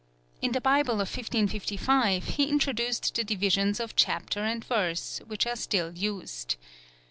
[0.41, 5.55] In the Bible of 1555 he introduced the divisions of chapter and verse, which are
[5.55, 6.55] still used.